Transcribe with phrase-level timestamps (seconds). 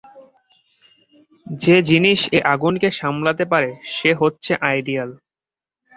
[1.47, 5.09] যে জিনিস এ আগুনকে সামলাতে পারে সে হচ্ছে আইডিয়াল।